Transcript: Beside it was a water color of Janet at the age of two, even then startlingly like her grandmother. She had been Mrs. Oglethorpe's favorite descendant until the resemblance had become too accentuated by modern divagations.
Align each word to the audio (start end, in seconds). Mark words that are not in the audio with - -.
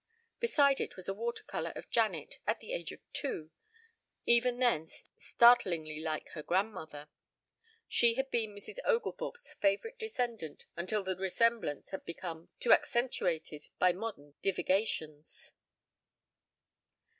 Beside 0.39 0.81
it 0.81 0.95
was 0.95 1.07
a 1.07 1.13
water 1.13 1.43
color 1.43 1.71
of 1.75 1.91
Janet 1.91 2.39
at 2.47 2.59
the 2.59 2.73
age 2.73 2.91
of 2.91 3.01
two, 3.13 3.51
even 4.25 4.57
then 4.57 4.87
startlingly 4.87 5.99
like 5.99 6.27
her 6.29 6.41
grandmother. 6.41 7.07
She 7.87 8.15
had 8.15 8.31
been 8.31 8.55
Mrs. 8.55 8.79
Oglethorpe's 8.83 9.53
favorite 9.53 9.99
descendant 9.99 10.65
until 10.75 11.03
the 11.03 11.15
resemblance 11.15 11.91
had 11.91 12.03
become 12.03 12.49
too 12.59 12.73
accentuated 12.73 13.69
by 13.77 13.93
modern 13.93 14.33
divagations. 14.41 15.53